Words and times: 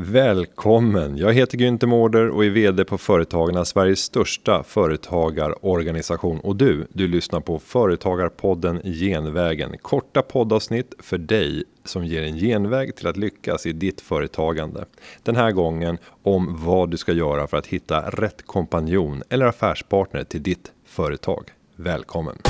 Välkommen! 0.00 1.16
Jag 1.16 1.32
heter 1.32 1.58
Günther 1.58 1.86
Mårder 1.86 2.28
och 2.28 2.44
är 2.44 2.50
VD 2.50 2.84
på 2.84 2.98
Företagarna, 2.98 3.64
Sveriges 3.64 4.00
största 4.00 4.62
företagarorganisation. 4.62 6.40
Och 6.40 6.56
du, 6.56 6.86
du 6.92 7.08
lyssnar 7.08 7.40
på 7.40 7.58
Företagarpodden 7.58 8.80
Genvägen. 8.84 9.78
Korta 9.82 10.22
poddavsnitt 10.22 10.94
för 10.98 11.18
dig 11.18 11.64
som 11.84 12.06
ger 12.06 12.22
en 12.22 12.36
genväg 12.36 12.96
till 12.96 13.06
att 13.06 13.16
lyckas 13.16 13.66
i 13.66 13.72
ditt 13.72 14.00
företagande. 14.00 14.84
Den 15.22 15.36
här 15.36 15.52
gången 15.52 15.98
om 16.22 16.56
vad 16.64 16.90
du 16.90 16.96
ska 16.96 17.12
göra 17.12 17.46
för 17.46 17.56
att 17.56 17.66
hitta 17.66 18.00
rätt 18.00 18.46
kompanjon 18.46 19.22
eller 19.28 19.46
affärspartner 19.46 20.24
till 20.24 20.42
ditt 20.42 20.72
företag. 20.86 21.50
Välkommen! 21.76 22.47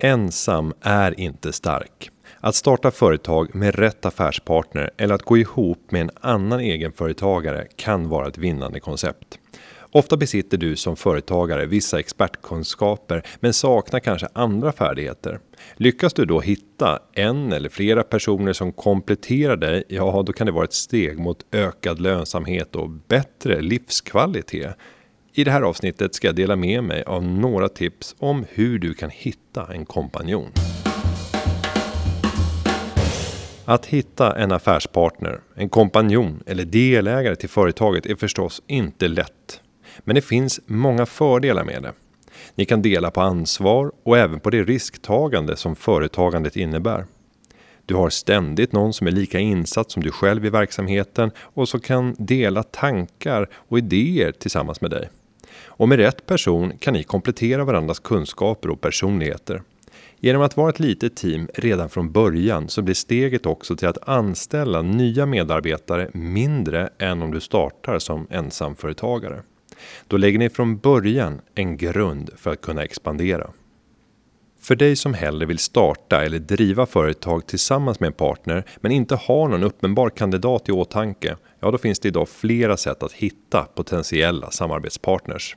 Ensam 0.00 0.72
är 0.80 1.20
inte 1.20 1.52
stark. 1.52 2.10
Att 2.40 2.54
starta 2.54 2.90
företag 2.90 3.54
med 3.54 3.74
rätt 3.74 4.06
affärspartner 4.06 4.90
eller 4.96 5.14
att 5.14 5.22
gå 5.22 5.38
ihop 5.38 5.90
med 5.90 6.00
en 6.00 6.10
annan 6.20 6.60
egenföretagare 6.60 7.66
kan 7.76 8.08
vara 8.08 8.28
ett 8.28 8.38
vinnande 8.38 8.80
koncept. 8.80 9.38
Ofta 9.92 10.16
besitter 10.16 10.56
du 10.56 10.76
som 10.76 10.96
företagare 10.96 11.66
vissa 11.66 12.00
expertkunskaper 12.00 13.22
men 13.40 13.52
saknar 13.52 14.00
kanske 14.00 14.28
andra 14.32 14.72
färdigheter. 14.72 15.40
Lyckas 15.76 16.12
du 16.12 16.24
då 16.24 16.40
hitta 16.40 16.98
en 17.12 17.52
eller 17.52 17.68
flera 17.68 18.02
personer 18.02 18.52
som 18.52 18.72
kompletterar 18.72 19.56
dig, 19.56 19.84
ja 19.88 20.22
då 20.26 20.32
kan 20.32 20.46
det 20.46 20.52
vara 20.52 20.64
ett 20.64 20.72
steg 20.72 21.18
mot 21.18 21.46
ökad 21.52 22.00
lönsamhet 22.00 22.76
och 22.76 22.90
bättre 22.90 23.60
livskvalitet. 23.60 24.76
I 25.38 25.44
det 25.44 25.50
här 25.50 25.62
avsnittet 25.62 26.14
ska 26.14 26.28
jag 26.28 26.34
dela 26.34 26.56
med 26.56 26.84
mig 26.84 27.02
av 27.02 27.24
några 27.24 27.68
tips 27.68 28.16
om 28.18 28.44
hur 28.50 28.78
du 28.78 28.94
kan 28.94 29.10
hitta 29.10 29.66
en 29.74 29.84
kompanjon. 29.84 30.52
Att 33.64 33.86
hitta 33.86 34.36
en 34.36 34.52
affärspartner, 34.52 35.40
en 35.54 35.68
kompanjon 35.68 36.42
eller 36.46 36.64
delägare 36.64 37.36
till 37.36 37.48
företaget 37.48 38.06
är 38.06 38.14
förstås 38.14 38.62
inte 38.66 39.08
lätt. 39.08 39.60
Men 39.98 40.14
det 40.14 40.22
finns 40.22 40.60
många 40.66 41.06
fördelar 41.06 41.64
med 41.64 41.82
det. 41.82 41.92
Ni 42.54 42.64
kan 42.64 42.82
dela 42.82 43.10
på 43.10 43.20
ansvar 43.20 43.92
och 44.02 44.18
även 44.18 44.40
på 44.40 44.50
det 44.50 44.64
risktagande 44.64 45.56
som 45.56 45.76
företagandet 45.76 46.56
innebär. 46.56 47.06
Du 47.86 47.94
har 47.94 48.10
ständigt 48.10 48.72
någon 48.72 48.92
som 48.92 49.06
är 49.06 49.10
lika 49.10 49.38
insatt 49.38 49.90
som 49.90 50.02
du 50.02 50.10
själv 50.10 50.46
i 50.46 50.50
verksamheten 50.50 51.30
och 51.38 51.68
som 51.68 51.80
kan 51.80 52.16
dela 52.18 52.62
tankar 52.62 53.48
och 53.54 53.78
idéer 53.78 54.32
tillsammans 54.32 54.80
med 54.80 54.90
dig. 54.90 55.08
Och 55.66 55.88
med 55.88 55.98
rätt 55.98 56.26
person 56.26 56.72
kan 56.78 56.94
ni 56.94 57.02
komplettera 57.02 57.64
varandras 57.64 57.98
kunskaper 57.98 58.70
och 58.70 58.80
personligheter. 58.80 59.62
Genom 60.20 60.42
att 60.42 60.56
vara 60.56 60.70
ett 60.70 60.80
litet 60.80 61.16
team 61.16 61.48
redan 61.54 61.88
från 61.88 62.12
början 62.12 62.68
så 62.68 62.82
blir 62.82 62.94
steget 62.94 63.46
också 63.46 63.76
till 63.76 63.88
att 63.88 64.08
anställa 64.08 64.82
nya 64.82 65.26
medarbetare 65.26 66.10
mindre 66.14 66.90
än 66.98 67.22
om 67.22 67.30
du 67.30 67.40
startar 67.40 67.98
som 67.98 68.26
ensamföretagare. 68.30 69.42
Då 70.06 70.16
lägger 70.16 70.38
ni 70.38 70.50
från 70.50 70.78
början 70.78 71.40
en 71.54 71.76
grund 71.76 72.30
för 72.36 72.52
att 72.52 72.60
kunna 72.60 72.84
expandera. 72.84 73.50
För 74.60 74.76
dig 74.76 74.96
som 74.96 75.14
hellre 75.14 75.46
vill 75.46 75.58
starta 75.58 76.24
eller 76.24 76.38
driva 76.38 76.86
företag 76.86 77.46
tillsammans 77.46 78.00
med 78.00 78.06
en 78.06 78.12
partner 78.12 78.64
men 78.80 78.92
inte 78.92 79.14
har 79.14 79.48
någon 79.48 79.62
uppenbar 79.62 80.10
kandidat 80.10 80.68
i 80.68 80.72
åtanke, 80.72 81.36
ja 81.60 81.70
då 81.70 81.78
finns 81.78 81.98
det 81.98 82.08
idag 82.08 82.28
flera 82.28 82.76
sätt 82.76 83.02
att 83.02 83.12
hitta 83.12 83.66
potentiella 83.74 84.50
samarbetspartners. 84.50 85.56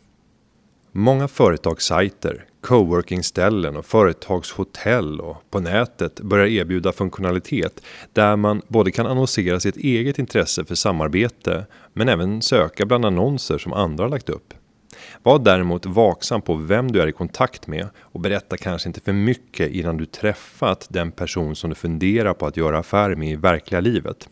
Många 0.91 1.27
företagssajter, 1.27 2.45
coworkingställen 2.61 3.75
och 3.77 3.85
företagshotell 3.85 5.19
och 5.19 5.37
på 5.49 5.59
nätet 5.59 6.21
börjar 6.21 6.45
erbjuda 6.47 6.91
funktionalitet 6.91 7.81
där 8.13 8.35
man 8.35 8.61
både 8.67 8.91
kan 8.91 9.05
annonsera 9.05 9.59
sitt 9.59 9.77
eget 9.77 10.19
intresse 10.19 10.65
för 10.65 10.75
samarbete 10.75 11.65
men 11.93 12.09
även 12.09 12.41
söka 12.41 12.85
bland 12.85 13.05
annonser 13.05 13.57
som 13.57 13.73
andra 13.73 14.03
har 14.03 14.09
lagt 14.09 14.29
upp. 14.29 14.53
Var 15.23 15.39
däremot 15.39 15.85
vaksam 15.85 16.41
på 16.41 16.53
vem 16.53 16.91
du 16.91 17.01
är 17.01 17.07
i 17.07 17.11
kontakt 17.11 17.67
med 17.67 17.87
och 17.99 18.19
berätta 18.19 18.57
kanske 18.57 18.89
inte 18.89 19.01
för 19.01 19.13
mycket 19.13 19.71
innan 19.71 19.97
du 19.97 20.05
träffat 20.05 20.87
den 20.89 21.11
person 21.11 21.55
som 21.55 21.69
du 21.69 21.75
funderar 21.75 22.33
på 22.33 22.45
att 22.45 22.57
göra 22.57 22.79
affärer 22.79 23.15
med 23.15 23.29
i 23.29 23.35
verkliga 23.35 23.81
livet. 23.81 24.29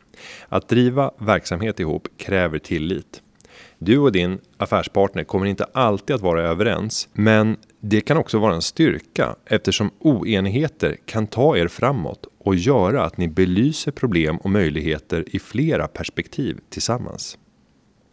Att 0.49 0.69
driva 0.69 1.11
verksamhet 1.17 1.79
ihop 1.79 2.07
kräver 2.17 2.59
tillit. 2.59 3.21
Du 3.77 3.97
och 3.97 4.11
din 4.11 4.39
affärspartner 4.57 5.23
kommer 5.23 5.45
inte 5.45 5.63
alltid 5.63 6.15
att 6.15 6.21
vara 6.21 6.43
överens, 6.43 7.09
men 7.13 7.57
det 7.79 8.01
kan 8.01 8.17
också 8.17 8.39
vara 8.39 8.55
en 8.55 8.61
styrka 8.61 9.35
eftersom 9.45 9.91
oenigheter 9.99 10.97
kan 11.05 11.27
ta 11.27 11.57
er 11.57 11.67
framåt 11.67 12.27
och 12.39 12.55
göra 12.55 13.03
att 13.03 13.17
ni 13.17 13.27
belyser 13.27 13.91
problem 13.91 14.37
och 14.37 14.49
möjligheter 14.49 15.25
i 15.27 15.39
flera 15.39 15.87
perspektiv 15.87 16.59
tillsammans. 16.69 17.37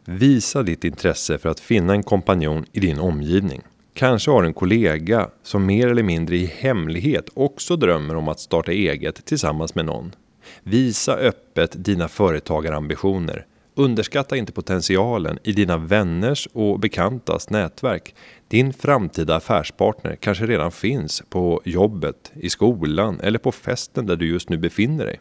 Visa 0.09 0.62
ditt 0.62 0.84
intresse 0.84 1.39
för 1.39 1.49
att 1.49 1.61
finna 1.61 1.93
en 1.93 2.03
kompanjon 2.03 2.65
i 2.72 2.81
din 2.81 2.99
omgivning. 2.99 3.62
Kanske 3.94 4.31
har 4.31 4.44
en 4.44 4.55
kollega 4.55 5.31
som 5.43 5.67
mer 5.67 5.89
eller 5.89 6.03
mindre 6.03 6.37
i 6.37 6.47
hemlighet 6.47 7.28
också 7.34 7.77
drömmer 7.77 8.16
om 8.16 8.28
att 8.28 8.41
starta 8.41 8.72
eget 8.72 9.25
tillsammans 9.25 9.75
med 9.75 9.84
någon. 9.84 10.15
Visa 10.62 11.16
öppet 11.16 11.84
dina 11.84 12.09
företagarambitioner. 12.09 13.47
Underskatta 13.75 14.37
inte 14.37 14.53
potentialen 14.53 15.39
i 15.45 15.53
dina 15.53 15.77
vänners 15.78 16.49
och 16.53 16.81
bekantas 16.81 17.50
nätverk. 17.50 18.15
Din 18.49 18.72
framtida 18.72 19.37
affärspartner 19.37 20.16
kanske 20.16 20.47
redan 20.47 20.72
finns 20.72 21.22
på 21.28 21.62
jobbet, 21.65 22.33
i 22.34 22.50
skolan 22.50 23.21
eller 23.22 23.39
på 23.39 23.53
festen 23.53 24.06
där 24.06 24.16
du 24.16 24.28
just 24.28 24.49
nu 24.49 24.56
befinner 24.59 25.05
dig. 25.05 25.21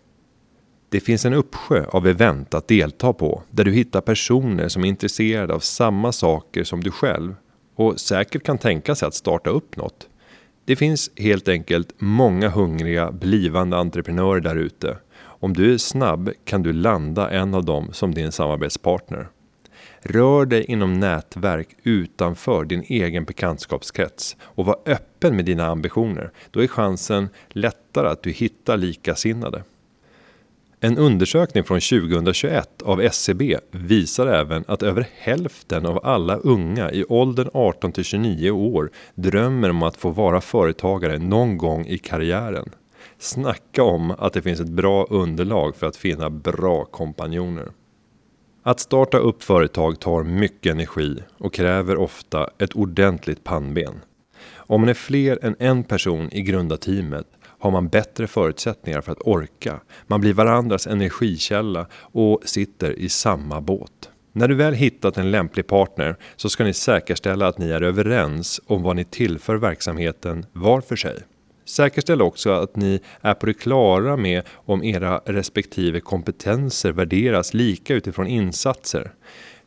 Det 0.95 1.01
finns 1.01 1.25
en 1.25 1.33
uppsjö 1.33 1.85
av 1.85 2.07
event 2.07 2.53
att 2.53 2.67
delta 2.67 3.13
på 3.13 3.43
där 3.51 3.63
du 3.63 3.71
hittar 3.71 4.01
personer 4.01 4.67
som 4.67 4.83
är 4.83 4.87
intresserade 4.87 5.53
av 5.53 5.59
samma 5.59 6.11
saker 6.11 6.63
som 6.63 6.83
du 6.83 6.91
själv 6.91 7.35
och 7.75 7.99
säkert 7.99 8.43
kan 8.43 8.57
tänka 8.57 8.95
sig 8.95 9.07
att 9.07 9.13
starta 9.13 9.49
upp 9.49 9.77
något. 9.77 10.07
Det 10.65 10.75
finns 10.75 11.11
helt 11.15 11.47
enkelt 11.47 11.93
många 11.97 12.49
hungriga 12.49 13.11
blivande 13.11 13.77
entreprenörer 13.77 14.39
där 14.39 14.55
ute. 14.55 14.97
Om 15.17 15.53
du 15.53 15.73
är 15.73 15.77
snabb 15.77 16.29
kan 16.45 16.63
du 16.63 16.73
landa 16.73 17.31
en 17.31 17.53
av 17.53 17.65
dem 17.65 17.89
som 17.91 18.13
din 18.13 18.31
samarbetspartner. 18.31 19.27
Rör 20.01 20.45
dig 20.45 20.65
inom 20.65 20.99
nätverk 20.99 21.69
utanför 21.83 22.65
din 22.65 22.83
egen 22.87 23.25
bekantskapskrets 23.25 24.37
och 24.41 24.65
var 24.65 24.77
öppen 24.85 25.35
med 25.35 25.45
dina 25.45 25.67
ambitioner. 25.67 26.31
Då 26.51 26.63
är 26.63 26.67
chansen 26.67 27.29
lättare 27.49 28.07
att 28.07 28.23
du 28.23 28.31
hittar 28.31 28.77
likasinnade. 28.77 29.63
En 30.85 30.97
undersökning 30.97 31.63
från 31.63 31.79
2021 31.79 32.81
av 32.81 33.01
SCB 33.01 33.57
visar 33.71 34.27
även 34.27 34.63
att 34.67 34.83
över 34.83 35.07
hälften 35.17 35.85
av 35.85 36.05
alla 36.05 36.35
unga 36.35 36.91
i 36.91 37.05
åldern 37.05 37.49
18 37.53 37.91
till 37.91 38.03
29 38.03 38.51
år 38.51 38.91
drömmer 39.15 39.69
om 39.69 39.83
att 39.83 39.97
få 39.97 40.09
vara 40.09 40.41
företagare 40.41 41.17
någon 41.17 41.57
gång 41.57 41.85
i 41.85 41.97
karriären. 41.97 42.69
Snacka 43.19 43.83
om 43.83 44.11
att 44.11 44.33
det 44.33 44.41
finns 44.41 44.59
ett 44.59 44.69
bra 44.69 45.07
underlag 45.09 45.75
för 45.75 45.87
att 45.87 45.97
finna 45.97 46.29
bra 46.29 46.85
kompanjoner. 46.85 47.67
Att 48.63 48.79
starta 48.79 49.17
upp 49.17 49.43
företag 49.43 49.99
tar 49.99 50.23
mycket 50.23 50.71
energi 50.71 51.23
och 51.37 51.53
kräver 51.53 51.97
ofta 51.97 52.49
ett 52.57 52.73
ordentligt 52.73 53.43
pannben. 53.43 54.01
Om 54.55 54.81
man 54.81 54.89
är 54.89 54.93
fler 54.93 55.39
än 55.41 55.55
en 55.59 55.83
person 55.83 56.29
i 56.31 56.41
grundarteamet 56.41 57.27
har 57.65 57.71
man 57.71 57.87
bättre 57.87 58.27
förutsättningar 58.27 59.01
för 59.01 59.11
att 59.11 59.21
orka. 59.21 59.79
Man 60.07 60.21
blir 60.21 60.33
varandras 60.33 60.87
energikälla 60.87 61.87
och 61.93 62.41
sitter 62.45 62.91
i 62.91 63.09
samma 63.09 63.61
båt. 63.61 64.09
När 64.31 64.47
du 64.47 64.55
väl 64.55 64.73
hittat 64.73 65.17
en 65.17 65.31
lämplig 65.31 65.67
partner 65.67 66.15
så 66.35 66.49
ska 66.49 66.63
ni 66.63 66.73
säkerställa 66.73 67.47
att 67.47 67.57
ni 67.57 67.69
är 67.69 67.81
överens 67.81 68.61
om 68.67 68.83
vad 68.83 68.95
ni 68.95 69.03
tillför 69.03 69.55
verksamheten 69.55 70.45
var 70.53 70.81
för 70.81 70.95
sig. 70.95 71.17
Säkerställ 71.65 72.21
också 72.21 72.51
att 72.51 72.75
ni 72.75 72.99
är 73.21 73.33
på 73.33 73.45
det 73.45 73.53
klara 73.53 74.17
med 74.17 74.43
om 74.53 74.83
era 74.83 75.17
respektive 75.25 75.99
kompetenser 75.99 76.91
värderas 76.91 77.53
lika 77.53 77.93
utifrån 77.93 78.27
insatser. 78.27 79.11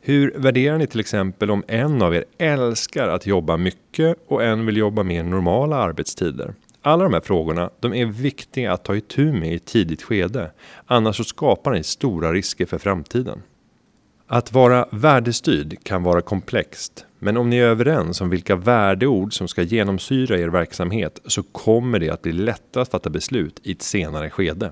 Hur 0.01 0.33
värderar 0.35 0.77
ni 0.77 0.87
till 0.87 0.99
exempel 0.99 1.51
om 1.51 1.63
en 1.67 2.01
av 2.01 2.15
er 2.15 2.25
älskar 2.37 3.07
att 3.07 3.25
jobba 3.25 3.57
mycket 3.57 4.17
och 4.27 4.43
en 4.43 4.65
vill 4.65 4.77
jobba 4.77 5.03
mer 5.03 5.23
normala 5.23 5.75
arbetstider? 5.75 6.53
Alla 6.81 7.03
de 7.03 7.13
här 7.13 7.21
frågorna 7.21 7.69
de 7.79 7.93
är 7.93 8.05
viktiga 8.05 8.73
att 8.73 8.83
ta 8.83 8.95
itu 8.95 9.33
med 9.33 9.51
i 9.51 9.55
ett 9.55 9.65
tidigt 9.65 10.01
skede. 10.01 10.51
Annars 10.85 11.17
så 11.17 11.23
skapar 11.23 11.71
ni 11.71 11.83
stora 11.83 12.33
risker 12.33 12.65
för 12.65 12.77
framtiden. 12.77 13.41
Att 14.27 14.53
vara 14.53 14.87
värdestyrd 14.91 15.83
kan 15.83 16.03
vara 16.03 16.21
komplext. 16.21 17.05
Men 17.19 17.37
om 17.37 17.49
ni 17.49 17.57
är 17.57 17.67
överens 17.67 18.21
om 18.21 18.29
vilka 18.29 18.55
värdeord 18.55 19.33
som 19.33 19.47
ska 19.47 19.61
genomsyra 19.61 20.39
er 20.39 20.47
verksamhet 20.47 21.21
så 21.25 21.43
kommer 21.43 21.99
det 21.99 22.09
att 22.09 22.21
bli 22.21 22.31
lättare 22.31 22.81
att 22.81 22.91
fatta 22.91 23.09
beslut 23.09 23.59
i 23.63 23.71
ett 23.71 23.81
senare 23.81 24.29
skede. 24.29 24.71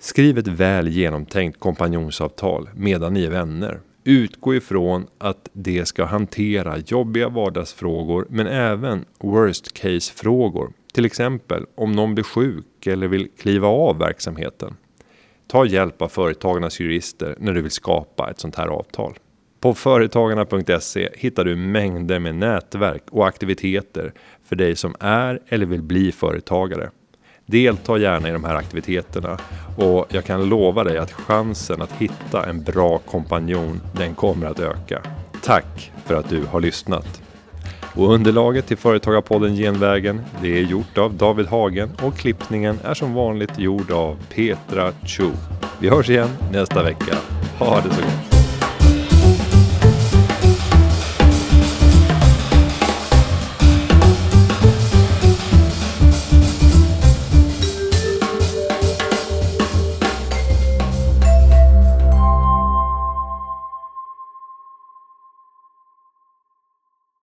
Skriv 0.00 0.38
ett 0.38 0.48
väl 0.48 0.88
genomtänkt 0.88 1.60
kompanjonsavtal 1.60 2.70
medan 2.74 3.14
ni 3.14 3.24
är 3.24 3.30
vänner. 3.30 3.80
Utgå 4.04 4.54
ifrån 4.54 5.06
att 5.18 5.48
det 5.52 5.86
ska 5.86 6.04
hantera 6.04 6.78
jobbiga 6.78 7.28
vardagsfrågor 7.28 8.26
men 8.30 8.46
även 8.46 9.04
worst 9.18 9.72
case 9.72 10.12
frågor 10.12 10.72
till 10.92 11.04
exempel 11.04 11.66
om 11.74 11.92
någon 11.92 12.14
blir 12.14 12.24
sjuk 12.24 12.86
eller 12.86 13.08
vill 13.08 13.28
kliva 13.38 13.68
av 13.68 13.98
verksamheten. 13.98 14.76
Ta 15.46 15.66
hjälp 15.66 16.02
av 16.02 16.08
Företagarnas 16.08 16.80
jurister 16.80 17.36
när 17.38 17.52
du 17.52 17.62
vill 17.62 17.70
skapa 17.70 18.30
ett 18.30 18.40
sånt 18.40 18.56
här 18.56 18.66
avtal. 18.66 19.18
På 19.60 19.74
företagarna.se 19.74 21.08
hittar 21.14 21.44
du 21.44 21.56
mängder 21.56 22.18
med 22.18 22.34
nätverk 22.34 23.02
och 23.10 23.26
aktiviteter 23.26 24.12
för 24.44 24.56
dig 24.56 24.76
som 24.76 24.94
är 25.00 25.40
eller 25.48 25.66
vill 25.66 25.82
bli 25.82 26.12
företagare. 26.12 26.90
Delta 27.46 27.98
gärna 27.98 28.28
i 28.28 28.32
de 28.32 28.44
här 28.44 28.54
aktiviteterna 28.54 29.38
och 29.78 30.06
jag 30.08 30.24
kan 30.24 30.48
lova 30.48 30.84
dig 30.84 30.98
att 30.98 31.12
chansen 31.12 31.82
att 31.82 31.92
hitta 31.92 32.46
en 32.46 32.62
bra 32.62 32.98
kompanjon 32.98 33.80
den 33.96 34.14
kommer 34.14 34.46
att 34.46 34.60
öka. 34.60 35.02
Tack 35.42 35.92
för 36.04 36.14
att 36.14 36.28
du 36.28 36.44
har 36.44 36.60
lyssnat! 36.60 37.21
Och 37.94 38.12
underlaget 38.12 38.66
till 38.66 38.76
Företagarpodden 38.76 39.54
Genvägen 39.54 40.20
det 40.42 40.58
är 40.58 40.62
gjort 40.62 40.98
av 40.98 41.14
David 41.14 41.46
Hagen 41.46 41.90
och 42.02 42.16
klippningen 42.16 42.78
är 42.84 42.94
som 42.94 43.14
vanligt 43.14 43.58
gjord 43.58 43.90
av 43.90 44.18
Petra 44.34 44.92
Chu. 45.04 45.30
Vi 45.78 45.88
hörs 45.88 46.10
igen 46.10 46.30
nästa 46.52 46.82
vecka. 46.82 47.16
Ha 47.58 47.76
det 47.76 47.94
så 47.94 48.00
gott! 48.00 48.31